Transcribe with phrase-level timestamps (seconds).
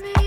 [0.00, 0.25] me.